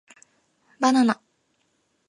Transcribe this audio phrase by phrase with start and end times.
[0.81, 1.21] Banana